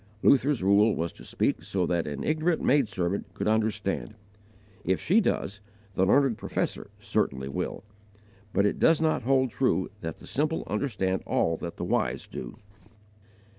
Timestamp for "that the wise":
11.57-12.25